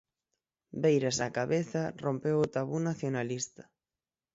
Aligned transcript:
Beiras 0.83 1.17
á 1.25 1.29
cabeza, 1.37 1.83
rompeu 2.05 2.37
o 2.45 2.51
tabú 2.55 2.77
nacionalista. 2.89 3.63